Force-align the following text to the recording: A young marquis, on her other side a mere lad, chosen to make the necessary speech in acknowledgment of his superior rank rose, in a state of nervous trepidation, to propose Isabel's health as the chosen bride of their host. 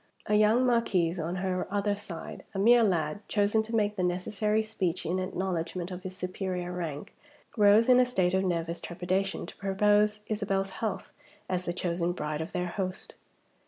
A 0.25 0.33
young 0.33 0.65
marquis, 0.65 1.19
on 1.21 1.35
her 1.35 1.67
other 1.69 1.95
side 1.95 2.43
a 2.55 2.57
mere 2.57 2.81
lad, 2.81 3.19
chosen 3.27 3.61
to 3.61 3.75
make 3.75 3.97
the 3.97 4.01
necessary 4.03 4.63
speech 4.63 5.05
in 5.05 5.19
acknowledgment 5.19 5.91
of 5.91 6.01
his 6.01 6.17
superior 6.17 6.71
rank 6.71 7.13
rose, 7.55 7.87
in 7.87 7.99
a 7.99 8.05
state 8.07 8.33
of 8.33 8.43
nervous 8.43 8.81
trepidation, 8.81 9.45
to 9.45 9.55
propose 9.57 10.21
Isabel's 10.25 10.71
health 10.71 11.11
as 11.47 11.65
the 11.65 11.71
chosen 11.73 12.13
bride 12.13 12.41
of 12.41 12.51
their 12.51 12.69
host. 12.69 13.13